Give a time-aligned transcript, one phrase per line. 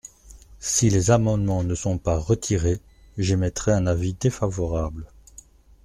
[0.59, 2.79] Si les amendements ne sont pas retirés,
[3.19, 5.05] j’émettrai un avis défavorable.